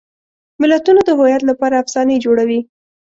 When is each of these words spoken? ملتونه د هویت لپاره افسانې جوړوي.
ملتونه 0.61 1.01
د 1.05 1.09
هویت 1.19 1.43
لپاره 1.49 1.79
افسانې 1.83 2.15
جوړوي. 2.25 2.59